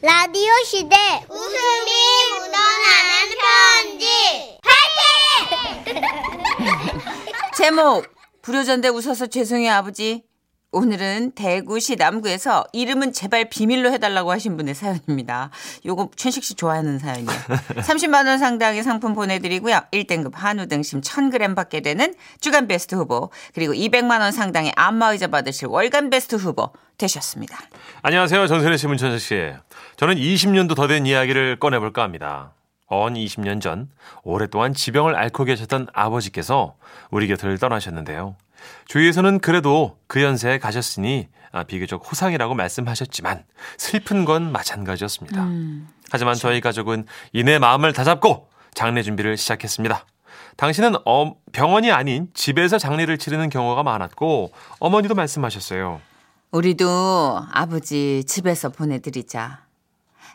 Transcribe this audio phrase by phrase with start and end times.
[0.00, 0.94] 라디오 시대
[1.28, 1.90] 웃음이
[2.30, 4.06] 묻어나는 편지.
[7.56, 8.06] 제목
[8.42, 10.22] 불효전대 웃어서 죄송해요 아버지
[10.70, 15.48] 오늘은 대구시 남구에서 이름은 제발 비밀로 해달라고 하신 분의 사연입니다.
[15.86, 17.28] 요거 최식 씨 좋아하는 사연이에요.
[17.80, 19.80] 30만 원 상당의 상품 보내드리고요.
[19.92, 25.68] 1등급 한우 등심 1000g 받게 되는 주간 베스트 후보 그리고 200만 원 상당의 안마의자 받으실
[25.68, 27.56] 월간 베스트 후보 되셨습니다.
[28.02, 28.46] 안녕하세요.
[28.46, 29.52] 전선혜 씨, 문천식 씨.
[29.96, 32.52] 저는 20년도 더 된 이야기를 꺼내볼까 합니다.
[32.88, 33.88] 언 20년 전
[34.22, 36.76] 오랫동안 지병을 앓고 계셨던 아버지께서
[37.10, 38.36] 우리 곁을 떠나셨는데요.
[38.86, 43.44] 주위에서는 그래도 그 연세에 가셨으니 아, 비교적 호상이라고 말씀하셨지만
[43.76, 45.46] 슬픈 건 마찬가지였습니다.
[46.10, 50.04] 하지만 저희 가족은 이내 마음을 다잡고 장례 준비를 시작했습니다.
[50.56, 56.00] 당신은 어, 병원이 아닌 집에서 장례를 치르는 경우가 많았고 어머니도 말씀하셨어요.
[56.50, 59.64] 우리도 아버지 집에서 보내드리자.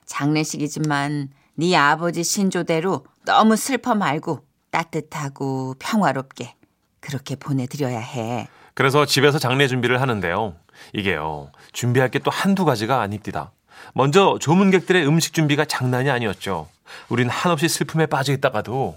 [0.05, 6.55] 장례식이지만 네 아버지 신조대로 너무 슬퍼 말고 따뜻하고 평화롭게
[7.04, 8.48] 그렇게 보내드려야 해.
[8.73, 10.56] 그래서 집에서 장례 준비를 하는데요.
[10.94, 11.52] 이게요.
[11.73, 13.52] 준비할 게 또 한두 가지가 아닙니다.
[13.94, 16.68] 먼저 조문객들의 음식 준비가 장난이 아니었죠.
[17.10, 18.95] 우린 한없이 슬픔에 빠져 있다가도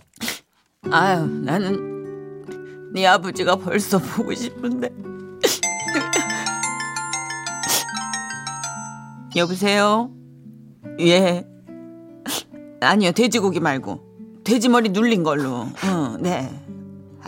[0.91, 4.91] 아유, 나는 네 아버지가 벌써 보고 싶은데.
[9.35, 10.11] 여보세요?
[11.01, 11.45] 예.
[12.81, 14.01] 아니요, 돼지고기 말고.
[14.45, 15.69] 돼지머리 눌린 걸로.
[15.85, 16.49] 어, 네.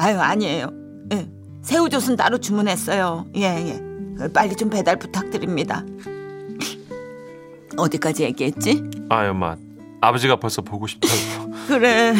[0.01, 0.71] 아유, 아니에요.
[1.13, 1.29] 예.
[1.63, 3.27] 새우젓은 따로 주문했어요.
[3.35, 4.33] 예, 예.
[4.33, 5.85] 빨리 좀 배달 부탁드립니다.
[7.77, 8.83] 어디까지 얘기했지?
[9.11, 9.57] 아 엄마
[10.01, 11.13] 아버지가 벌써 보고 싶다고
[11.67, 12.15] 그래.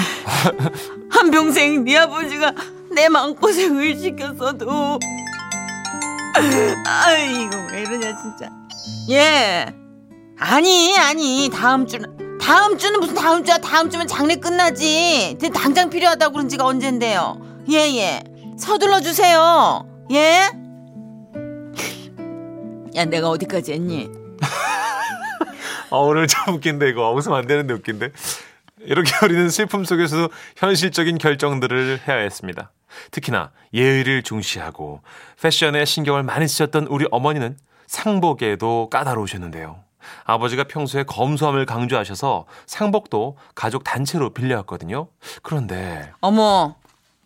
[1.09, 2.53] 한 평생 네 아버지가
[2.93, 4.99] 내 마음고생을 시켰어도.
[6.87, 8.51] 아이고, 왜 이러냐, 진짜.
[9.11, 9.67] 예.
[10.39, 13.59] 아니, 아니, 다음 주는, 다음 주는 무슨 다음 주야?
[13.59, 15.37] 다음 주면 장례 끝나지.
[15.53, 17.48] 당장 필요하다고 그런 지가 언젠데요.
[17.71, 18.25] 예, 예.
[18.57, 19.87] 서둘러 주세요.
[20.11, 20.49] 예?
[22.97, 24.09] 야, 내가 어디까지 했니?
[25.91, 28.11] 아, 오늘 참 웃긴데 이거 웃으면 안 되는데 웃긴데
[28.81, 32.73] 이렇게 우리는 슬픔 속에서도 현실적인 결정들을 해야 했습니다.
[33.11, 35.03] 특히나 예의를 중시하고
[35.43, 39.81] 패션에 신경을 많이 쓰셨던 우리 어머니는 상복에도 까다로우셨는데요.
[40.25, 45.09] 아버지가 평소에 검소함을 강조하셔서 상복도 가족 단체로 빌려왔거든요.
[45.43, 46.77] 그런데 어머,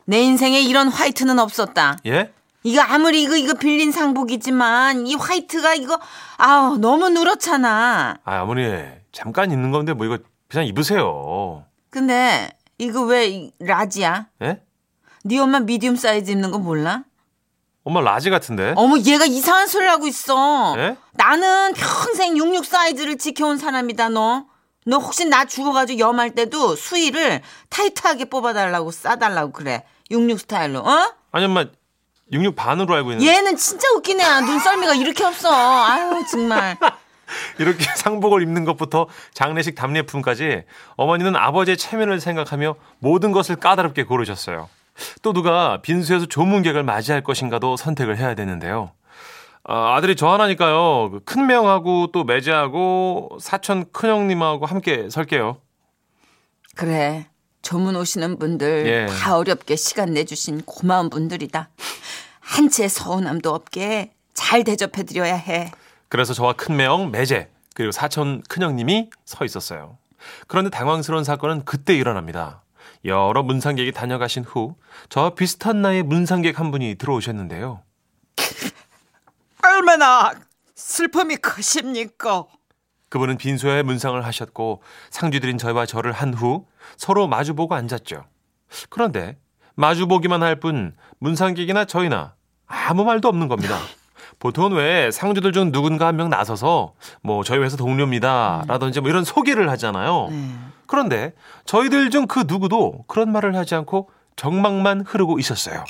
[0.04, 1.96] 내 인생에 이런 화이트는 없었다.
[2.06, 2.32] 예?
[2.64, 5.98] 이거 아무리 이거 이거 빌린 상복이지만 이 화이트가 이거
[6.38, 8.18] 아우 너무 누렇잖아.
[8.24, 8.62] 아 어머니
[9.10, 10.18] 잠깐 입는 건데 뭐 이거
[10.48, 11.64] 그냥 입으세요.
[11.90, 14.26] 근데 이거 왜 이- 라지야?
[14.42, 14.60] 예?
[15.24, 17.02] 네 엄마 미디움 사이즈 입는 거 몰라?
[17.84, 18.74] 엄마 라지 같은데?
[18.76, 20.74] 어머 얘가 이상한 소리를 하고 있어.
[20.78, 20.96] 예?
[21.12, 24.46] 나는 평생 66 사이즈를 지켜온 사람이다 너.
[24.84, 27.40] 너 혹시 나 죽어가지고 염할 때도 수의를
[27.70, 29.84] 타이트하게 뽑아달라고 싸달라고 그래.
[30.12, 31.14] 66 스타일로 어?
[31.32, 31.64] 아니 엄마
[32.30, 34.40] 66 반으로 알고 있는데 얘는 진짜 웃기네.
[34.42, 35.50] 눈썰미가 이렇게 없어.
[35.52, 36.78] 아유 정말.
[37.58, 40.64] 이렇게 상복을 입는 것부터 장례식 답례품까지
[40.96, 44.68] 어머니는 아버지의 체면을 생각하며 모든 것을 까다롭게 고르셨어요.
[45.22, 48.92] 또 누가 빈수에서 조문객을 맞이할 것인가도 선택을 해야 되는데요.
[49.64, 51.10] 아, 아들이 저 하나니까요.
[51.10, 55.58] 그큰 명하고 또 매제하고 사촌 큰형님하고 함께 설게요.
[56.76, 57.26] 그래.
[57.62, 59.06] 조문 오시는 분들 예.
[59.06, 61.70] 다 어렵게 시간 내주신 고마운 분들이다.
[62.40, 65.70] 한채 서운함도 없게 잘 대접해드려야 해.
[66.08, 69.96] 그래서 저와 큰매형 매제 그리고 사촌 큰형님이 서 있었어요.
[70.46, 72.62] 그런데 당황스러운 사건은 그때 일어납니다.
[73.04, 74.76] 여러 문상객이 다녀가신 후
[75.08, 77.82] 저와 비슷한 나이의 문상객 한 분이 들어오셨는데요.
[79.64, 80.32] 얼마나
[80.74, 82.44] 슬픔이 크십니까?
[83.08, 86.66] 그분은 빈소에 문상을 하셨고 상주들인 저와 저를 한 후
[86.96, 88.24] 서로 마주보고 앉았죠.
[88.90, 89.38] 그런데
[89.74, 92.34] 마주보기만 할 뿐 문상객이나 저희나
[92.66, 93.76] 아무 말도 없는 겁니다.
[94.38, 99.24] 보통은 왜 상주들 중 누군가 한 명 나서서 뭐 저희 회사 동료입니다 라든지 뭐 이런
[99.24, 100.28] 소개를 하잖아요.
[100.86, 101.32] 그런데
[101.64, 105.84] 저희들 중 그 누구도 그런 말을 하지 않고 정막만 흐르고 있었어요.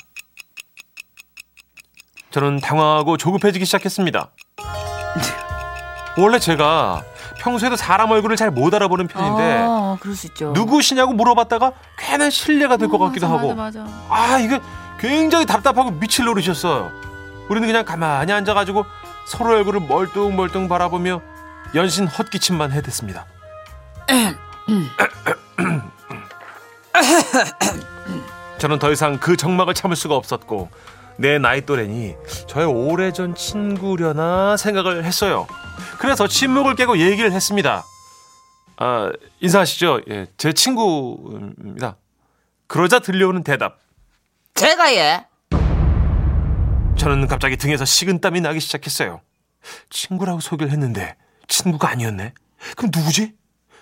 [2.31, 4.31] 저는 당황하고 조급해지기 시작했습니다.
[6.17, 7.03] 원래 제가
[7.43, 10.51] 평소에도 사람 얼굴을 잘 못 알아보는 편인데 어, 그럴 수 있죠.
[10.53, 13.93] 누구시냐고 물어봤다가 괜한 실례가 될것 같기도 맞아, 하고 맞아, 맞아.
[14.09, 14.59] 아 이게
[14.99, 16.91] 굉장히 답답하고 미칠 노릇이었어요.
[17.49, 18.85] 우리는 그냥 가만히 앉아가지고
[19.27, 21.21] 서로 얼굴을 멀뚱멀뚱 바라보며
[21.75, 23.25] 연신 헛기침만 해댔습니다.
[28.59, 30.69] 저는 더 이상 그 정막을 참을 수가 없었고
[31.17, 32.15] 내 나이 또래니
[32.47, 35.47] 저의 오래전 친구려나 생각을 했어요.
[35.99, 37.83] 그래서 침묵을 깨고 얘기를 했습니다.
[38.77, 40.01] 아, 인사하시죠.
[40.09, 41.97] 예, 제 친구입니다.
[42.67, 43.79] 그러자 들려오는 대답.
[44.55, 45.25] 제가 예.
[46.97, 49.21] 저는 갑자기 등에서 식은땀이 나기 시작했어요.
[49.89, 51.15] 친구라고 소개를 했는데
[51.47, 52.33] 친구가 아니었네.
[52.75, 53.33] 그럼 누구지?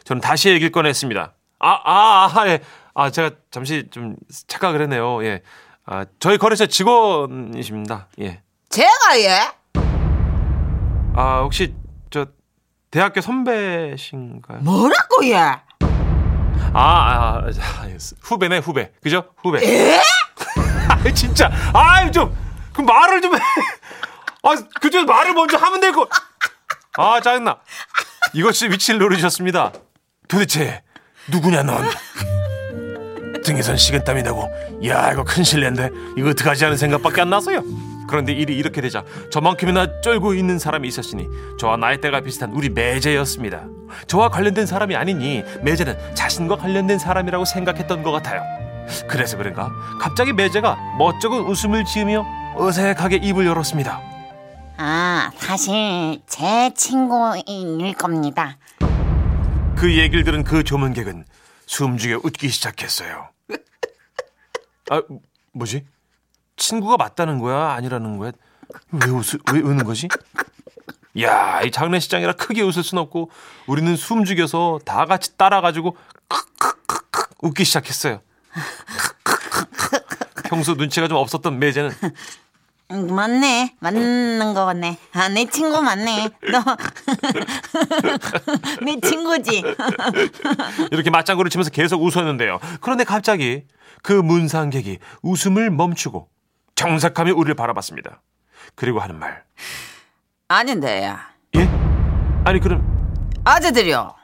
[0.03, 1.33] 저는 다시 얘기를 꺼냈습니다.
[1.59, 2.61] 아, 아, 아, 예.
[2.93, 4.15] 아, 제가 잠시 좀
[4.47, 5.23] 착각을 했네요.
[5.23, 5.41] 예.
[5.85, 8.07] 아, 저희 거래처 직원이십니다.
[8.19, 8.41] 예.
[8.69, 9.51] 제가 예.
[11.13, 11.75] 아, 혹시
[12.11, 12.27] 저
[12.91, 14.59] 대학교 선배신가요?
[14.59, 15.35] 뭐라고 예?
[15.37, 15.61] 아,
[16.73, 17.87] 아, 아,
[18.21, 18.91] 후배네, 후배.
[19.01, 19.33] 그죠?
[19.41, 19.59] 후배.
[19.63, 19.99] 예?
[20.87, 21.49] 아, 진짜.
[21.73, 22.35] 아, 좀,
[22.73, 23.39] 그 말을 좀 해.
[24.43, 26.07] 아, 그저 말을 먼저 하면 될 거.
[26.97, 27.59] 아, 짜증나.
[28.35, 29.71] 진짜 위치를 노리셨습니다.
[30.27, 30.83] 도대체,
[31.29, 31.89] 누구냐, 넌?
[33.43, 34.49] 등에선 식은땀이 나고,
[34.85, 37.63] 야, 이거 큰 실례인데, 이거 어떡하지 하는 생각밖에 안 나서요.
[38.11, 43.65] 그런데 일이 이렇게 되자 저만큼이나 쩔고 있는 사람이 있었으니 저와 나이대가 비슷한 우리 매제였습니다.
[44.07, 48.43] 저와 관련된 사람이 아니니 매제는 자신과 관련된 사람이라고 생각했던 것 같아요.
[49.07, 52.25] 그래서 그런가 갑자기 매제가 멋쩍은 웃음을 지으며
[52.57, 54.01] 어색하게 입을 열었습니다.
[54.75, 58.57] 아, 사실 제 친구일 겁니다.
[59.77, 61.23] 그 얘기를 들은 그 조문객은
[61.65, 63.29] 숨죽여 웃기 시작했어요.
[64.89, 65.01] 아,
[65.53, 65.85] 뭐지?
[66.55, 67.73] 친구가 맞다는 거야?
[67.73, 68.31] 아니라는 거야?
[68.91, 70.07] 왜 웃, 왜 웃는 거지?
[71.21, 73.29] 야, 이 장례식장이라 크게 웃을 순 없고
[73.67, 78.21] 우리는 숨 죽여서 다 같이 따라가지고 크크크크 웃기 시작했어요.
[80.45, 81.91] 평소 눈치가 좀 없었던 매제는
[82.91, 83.75] 음, 맞네.
[83.79, 84.97] 맞는 거 같네.
[85.13, 86.29] 아, 내 친구 맞네.
[86.51, 86.59] 너.
[88.83, 89.63] 내 친구지.
[90.91, 92.59] 이렇게 맞장구를 치면서 계속 웃었는데요.
[92.81, 93.63] 그런데 갑자기
[94.03, 96.27] 그 문상객이 웃음을 멈추고
[96.81, 98.21] 정색하며 우리를 바라봤습니다.
[98.75, 99.43] 그리고 하는 말.
[100.47, 101.27] 아닌데 야.
[101.55, 101.69] 예?
[102.43, 102.81] 아니 그럼
[103.45, 104.15] 아재들이요.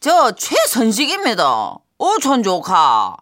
[0.00, 1.76] 저 최선식입니다.
[1.98, 3.16] 오촌 조카.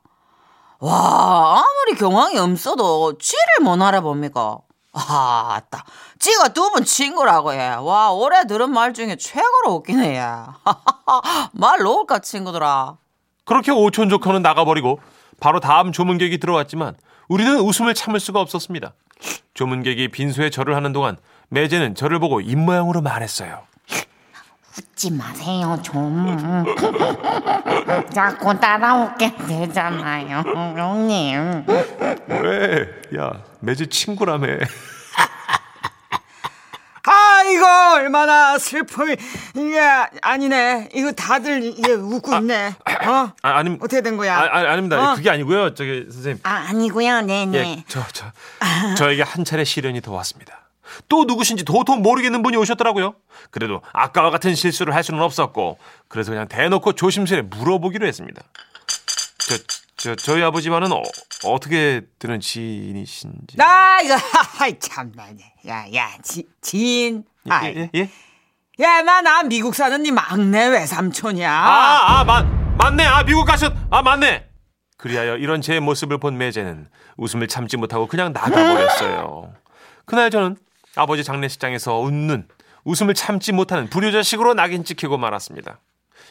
[0.78, 4.58] 와 아무리 경황이 없어도 쥐를 못 알아봅니까?
[4.92, 5.84] 아, 아따.
[6.18, 7.74] 지가 두 분 친구라고 해.
[7.74, 10.22] 와, 올해 들은 말 중에 최고로 웃기네, 예.
[11.52, 12.96] 말 놓을까, 친구들아.
[13.44, 14.98] 그렇게 오촌 조카는 나가버리고
[15.38, 16.96] 바로 다음 조문객이 들어왔지만
[17.30, 18.92] 우리는 웃음을 참을 수가 없었습니다.
[19.54, 21.16] 조문객이 빈소에 절을 하는 동안
[21.48, 23.62] 매제는 저를 보고 입모양으로 말했어요.
[24.76, 26.64] 웃지 마세요, 좀.
[28.12, 30.42] 자꾸 따라오게 되잖아요,
[30.76, 31.66] 형님.
[32.26, 32.88] 왜?
[33.16, 34.48] 야, 매제 친구라며.
[37.60, 39.16] 아이고 얼마나 슬픔이
[39.56, 39.80] 이게
[40.22, 42.74] 아니네 이거 다들 이게 웃고 있네
[43.06, 45.12] 어 아, 아니, 어떻게 된 거야 아, 아, 아닙니다.
[45.12, 45.14] 어?
[45.14, 45.74] 그게 아니고요.
[45.74, 46.40] 저기 선생님.
[46.42, 47.58] 아, 아니고요, 네 네.
[47.58, 48.26] 예, 저, 저,
[48.96, 50.68] 저에게 한 차례 시련이 더 왔습니다.
[51.08, 53.14] 또 누구신지 도통 모르겠는 분이 오셨더라고요.
[53.50, 55.78] 그래도 아까와 같은 실수를 할 수는 없었고,
[56.08, 58.42] 그래서 그냥 대놓고 조심스레 물어보기로 했습니다.
[59.38, 59.56] 저,
[59.96, 61.02] 저, 저희 아버지와는 어,
[61.44, 63.56] 어떻게 되는 지인이신지.
[63.56, 64.14] 나 이거
[64.58, 65.28] 하이 참나
[65.66, 66.16] 야야
[66.62, 68.10] 지인 예, 아이 예, 예?
[68.78, 72.46] 야나 나 미국 사는 네 막내 외삼촌이야 아, 아, 맞,
[72.78, 73.04] 맞네.
[73.04, 74.48] 아, 미국 가셨, 아, 맞네.
[74.96, 79.54] 그리하여 이런 제 모습을 본 매제는 웃음을 참지 못하고 그냥 나가버렸어요.
[80.04, 80.56] 그날 저는
[80.96, 82.48] 아버지 장례식장에서 웃는,
[82.84, 85.78] 웃음을 참지 못하는 불효자식으로 낙인 찍히고 말았습니다.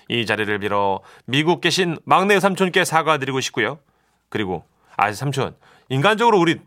[0.07, 3.80] 이 자리를 빌어 미국 계신 막내 삼촌께 사과드리고 싶고요.
[4.30, 4.63] 그리고
[4.97, 5.56] 아 삼촌
[5.89, 6.59] 인간적으로 우리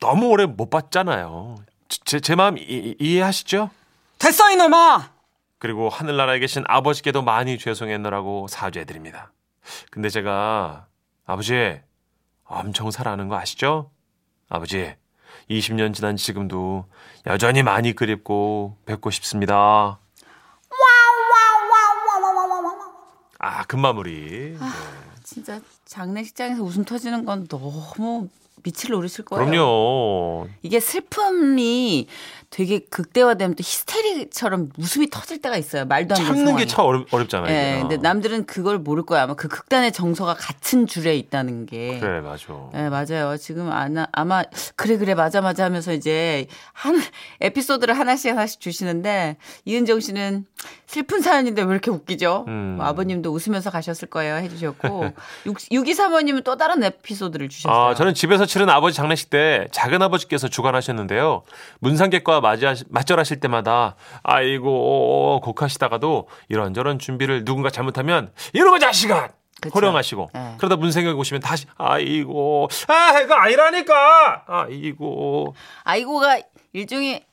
[0.00, 1.56] 너무 오래 못 봤잖아요.
[2.04, 3.70] 제, 제 마음 이, 이해하시죠?
[4.18, 5.10] 됐어 이놈아
[5.58, 9.32] 그리고 하늘나라에 계신 아버지께도 많이 죄송했노라고 사죄해드립니다.
[9.90, 10.86] 근데 제가
[11.24, 11.80] 아버지
[12.44, 13.90] 엄청 사랑하는 거 아시죠?
[14.48, 14.94] 아버지
[15.48, 16.86] 20년 지난 지금도
[17.26, 19.98] 여전히 많이 그립고 뵙고 싶습니다.
[23.38, 24.56] 아 금마무리.
[24.58, 24.66] 네.
[25.24, 25.60] 진짜
[25.92, 28.28] 장례식장에서 웃음 터지는 건 너무
[28.64, 29.44] 밑을 노리실 거예요.
[29.44, 30.46] 그럼요.
[30.62, 32.06] 이게 슬픔이
[32.50, 35.86] 되게 극대화되면 또 히스테리처럼 웃음이 터질 때가 있어요.
[35.86, 36.56] 말도 안 되는 참는.
[36.56, 37.50] 게 참 어렵, 어렵잖아요.
[37.50, 37.80] 예, 이게.
[37.80, 39.22] 근데 남들은 그걸 모를 거야.
[39.22, 41.98] 아마 그 극단의 정서가 같은 줄에 있다는 게.
[41.98, 42.44] 그래 맞아.
[42.74, 43.36] 네, 맞아요.
[43.38, 44.42] 지금 아마, 아마,
[44.76, 47.00] 그래, 그래, 맞아, 맞아 하면서 이제 한,
[47.40, 50.44] 에피소드를 하나씩 하나씩 주시는데, 이은정 씨는
[50.86, 52.44] 슬픈 사연인데 왜 이렇게 웃기죠?
[52.48, 52.74] 음.
[52.76, 54.36] 뭐 아버님도 웃으면서 가셨을 거예요.
[54.36, 55.06] 해주셨고,
[55.84, 57.88] 6235님은 또 다른 에피소드를 주셨어요.
[57.90, 61.42] 아, 저는 집에서 치른 아버지 장례식 때 작은 아버지께서 주관하셨는데요.
[61.80, 69.28] 문상객과 맞이하, 맞절하실 때마다 아이고 곡하시다가도 이런저런 준비를 누군가 잘못하면 이놈의 자식아
[69.60, 69.74] 그쵸.
[69.74, 70.54] 호령하시고 네.
[70.58, 76.40] 그러다 문상객 오시면 다시 아이고 아 이거 아니라니까 아이고 아이고가
[76.72, 77.24] 일종의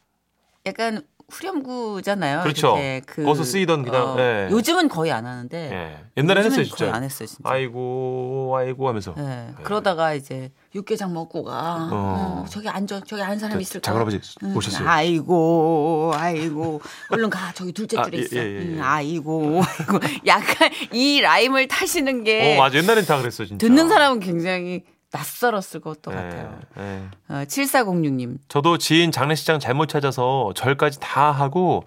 [0.67, 2.41] 약간 후렴구잖아요.
[2.41, 2.75] 그렇죠.
[3.05, 4.47] 그, 거기서 쓰이던 그냥, 예.
[4.51, 6.05] 요즘은 거의 안 하는데 예.
[6.17, 6.77] 옛날에 했어요, 진짜.
[6.77, 7.49] 거의 안 했어요, 진짜.
[7.49, 9.13] 아이고, 아이고 하면서.
[9.17, 9.21] 예.
[9.21, 9.53] 네.
[9.63, 11.89] 그러다가 이제 육개장 먹고 가.
[11.91, 12.43] 어.
[12.43, 13.01] 어, 저기 앉아.
[13.05, 13.93] 저기 아는 사람 있을 거야.
[13.93, 14.19] 장할아버지
[14.55, 14.87] 오셨어요.
[14.87, 16.81] 아이고, 아이고.
[17.09, 17.51] 얼른 가.
[17.53, 18.35] 저기 둘째 아, 줄에 예, 있어.
[18.37, 18.59] 예, 예, 예.
[18.61, 19.99] 음, 아이고, 아이고.
[20.27, 22.77] 약간 이 라임을 타시는 게 어, 맞아.
[22.77, 23.65] 옛날엔 다 그랬어, 진짜.
[23.65, 26.59] 듣는 사람은 굉장히 낯설었을 것도 예, 같아요.
[26.77, 27.01] 예.
[27.29, 28.37] 어, 7406님.
[28.47, 31.83] 저도 지인 장례식장 잘못 찾아서 절까지 다 하고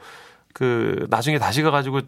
[0.53, 2.01] 그 나중에 다시 가가지고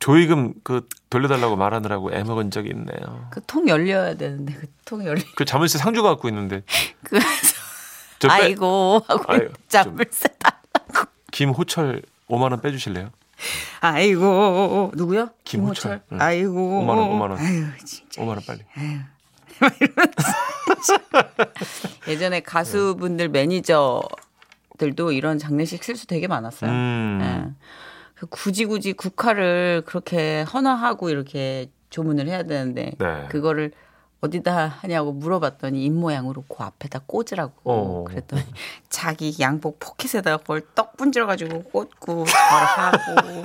[0.00, 3.28] 조의금 그 돌려달라고 말하느라고 애먹은 적이 있네요.
[3.30, 5.22] 그 통 열려야 되는데 그 통 열리.
[5.34, 6.62] 그 자물쇠 상주 갖고 있는데
[8.18, 10.60] 저 빼- 아이고 하고 아유, 잠을 새다.
[11.32, 13.10] 김호철 5만 원 빼주실래요?
[13.80, 15.30] 아이고 누구요?
[15.44, 16.02] 김호철.
[16.12, 16.20] 응.
[16.20, 16.52] 아이고.
[16.84, 17.38] 5만 원, 5만 원.
[17.38, 18.22] 아유 진짜.
[18.22, 18.60] 5만 원 빨리.
[22.08, 26.70] 예전에 가수분들 매니저들도 이런 장례식 실수 되게 많았어요.
[26.70, 27.18] 음.
[27.22, 27.52] 예.
[28.14, 33.26] 그 굳이 굳이 국화를 그렇게 헌화하고 이렇게 조문을 해야 되는데 네.
[33.28, 33.72] 그거를
[34.28, 38.04] 어디다 하냐고 물어봤더니 입 모양으로 그 앞에다 꽂으라고 어.
[38.06, 38.42] 그랬더니
[38.88, 43.42] 자기 양복 포켓에다가 그걸 떡 분질러 가지고 꽂고 절하고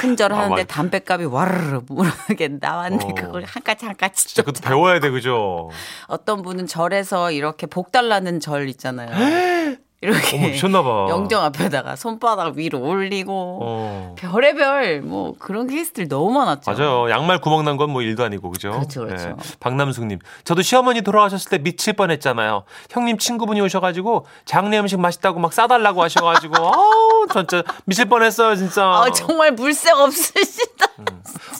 [0.00, 3.14] 큰 절하는데 아, 맞- 담배값이 와르르 무르게 나왔는데 어.
[3.14, 5.70] 그걸 한 가지 한 가지 진짜 그것도 배워야 돼, 그죠?
[6.06, 9.10] 어떤 분은 절에서 이렇게 복 달라는 절 있잖아요.
[10.02, 11.06] 이렇게 어머, 미쳤나봐.
[11.10, 14.14] 영정 앞에다가 손바닥 위로 올리고 어.
[14.18, 16.70] 별의별 뭐 그런 케이스들 너무 많았죠.
[16.70, 17.10] 맞아요.
[17.10, 18.72] 양말 구멍 난 건 뭐 일도 아니고, 그죠?
[18.72, 19.36] 그렇죠, 그렇죠.
[19.60, 20.18] 박남숙님.
[20.44, 22.64] 저도 시어머니 돌아가셨을 때 미칠 뻔 했잖아요.
[22.90, 28.84] 형님 친구분이 오셔가지고 장례 음식 맛있다고 막 싸달라고 하셔가지고, 아우, 진짜 미칠 뻔 했어요, 진짜.
[28.84, 30.86] 아, 정말 물색 없으시다.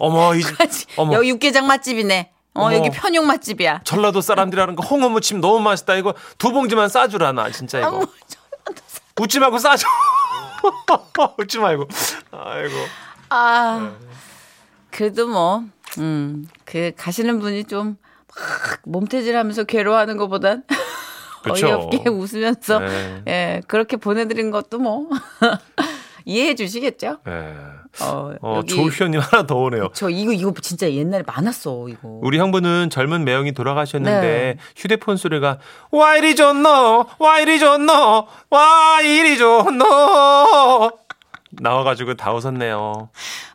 [0.00, 0.43] 어머, 이,
[0.99, 1.14] 어머.
[1.14, 2.31] 여기 육개장 맛집이네.
[2.56, 2.75] 어, 어머.
[2.75, 3.80] 여기 편육 맛집이야.
[3.84, 5.96] 전라도 사람들이라는 거 홍어 무침 너무 맛있다.
[5.96, 7.88] 이거 두 봉지만 싸주라, 나, 진짜 이거.
[7.88, 8.06] 어머,
[9.20, 9.86] 웃지 말고 싸줘.
[11.38, 11.86] 웃지 말고.
[12.32, 12.75] 아이고.
[13.28, 13.92] 아,
[14.90, 15.64] 그래도 뭐,
[15.98, 17.96] 음, 그 가시는 분이 좀
[18.36, 20.62] 막 몸태질하면서 괴로워하는 것보단
[21.42, 21.66] 그렇죠.
[21.66, 23.22] 어이없게 웃으면서 네.
[23.26, 25.08] 예 그렇게 보내드린 것도 뭐
[26.26, 27.18] 이해해 주시겠죠?
[27.26, 27.54] 예.
[28.00, 29.88] 어, 어, 조희연님 하나 더 오네요.
[29.94, 32.00] 저 이거 이거 진짜 옛날에 많았어 이거.
[32.22, 34.56] 우리 형부는 젊은 매형이 돌아가셨는데 네.
[34.76, 35.58] 휴대폰 소리가
[35.90, 40.90] 와 이리 좋노 와 이리 좋노 와 이리 좋노
[41.52, 43.08] 나와가지고 다 웃었네요.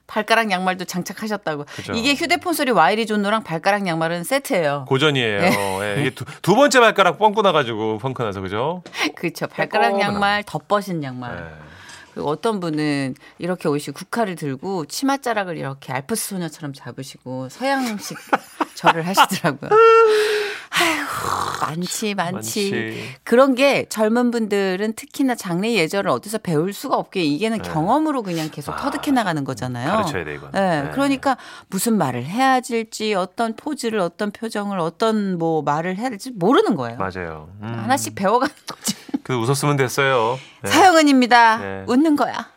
[0.07, 1.65] 발가락 양말도 장착하셨다고.
[1.73, 1.93] 그죠.
[1.93, 4.85] 이게 휴대폰 소리 와이리 존노랑 발가락 양말은 세트예요.
[4.89, 5.39] 고전이에요.
[5.39, 5.95] 네.
[5.97, 8.83] 예, 이게 두, 두 번째 발가락 뻥꾸 나가지고 펑크 나서 그죠?
[9.15, 9.47] 그렇죠.
[9.47, 10.13] 발가락 빼꼼하나.
[10.13, 11.37] 양말, 덧벗은 양말.
[11.37, 11.61] 예.
[12.13, 18.17] 그리고 어떤 분은 이렇게 오시고 국화를 들고 치맛자락을 이렇게 알프스 소녀처럼 잡으시고 서양식
[18.75, 19.69] 절을 하시더라고요.
[20.71, 23.15] 아이고, 많지, 많지, 많지.
[23.23, 28.73] 그런 게 젊은 분들은 특히나 장례 예절을 어디서 배울 수가 없게 이게는 경험으로 그냥 계속
[28.73, 29.91] 아, 터득해 나가는 거잖아요.
[29.91, 30.51] 가르쳐야 돼, 이건.
[30.51, 30.89] 네, 네.
[30.91, 31.37] 그러니까
[31.67, 36.97] 무슨 말을 해야 될지 어떤 포즈를 어떤 표정을 어떤 뭐 말을 해야 될지 모르는 거예요.
[36.97, 37.49] 맞아요.
[37.61, 37.67] 음.
[37.67, 38.95] 하나씩 배워가는 거지.
[39.31, 40.37] 그 웃었으면 됐어요.
[40.61, 40.69] 네.
[40.69, 41.57] 사영은입니다.
[41.57, 41.83] 네.
[41.87, 42.49] 웃는 거야.